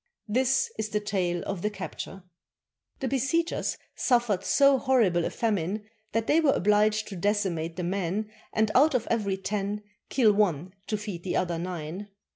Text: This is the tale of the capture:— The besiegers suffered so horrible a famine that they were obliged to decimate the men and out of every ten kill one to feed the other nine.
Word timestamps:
This 0.27 0.71
is 0.79 0.89
the 0.89 0.99
tale 0.99 1.43
of 1.45 1.61
the 1.61 1.69
capture:— 1.69 2.23
The 3.01 3.07
besiegers 3.07 3.77
suffered 3.93 4.43
so 4.43 4.79
horrible 4.79 5.25
a 5.25 5.29
famine 5.29 5.83
that 6.11 6.25
they 6.25 6.39
were 6.39 6.53
obliged 6.53 7.07
to 7.09 7.15
decimate 7.15 7.75
the 7.75 7.83
men 7.83 8.31
and 8.51 8.71
out 8.73 8.95
of 8.95 9.07
every 9.11 9.37
ten 9.37 9.83
kill 10.09 10.33
one 10.33 10.73
to 10.87 10.97
feed 10.97 11.21
the 11.23 11.35
other 11.35 11.59
nine. 11.59 12.07